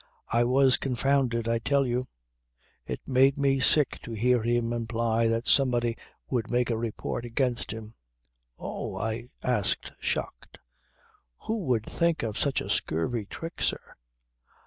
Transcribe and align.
I 0.29 0.43
was 0.45 0.77
confounded 0.77 1.47
I 1.47 1.59
tell 1.59 1.85
you. 1.85 2.07
It 2.87 3.01
made 3.05 3.37
me 3.37 3.59
sick 3.59 3.99
to 4.01 4.13
hear 4.13 4.41
him 4.41 4.73
imply 4.73 5.27
that 5.27 5.45
somebody 5.45 5.95
would 6.27 6.49
make 6.49 6.71
a 6.71 6.75
report 6.75 7.23
against 7.23 7.69
him. 7.71 7.93
"Oh!" 8.57 8.97
I 8.97 9.29
asked 9.43 9.91
shocked, 9.99 10.57
"who 11.41 11.59
would 11.65 11.85
think 11.85 12.23
of 12.23 12.35
such 12.39 12.61
a 12.61 12.69
scurvy 12.71 13.25
trick, 13.25 13.61
sir?" 13.61 13.93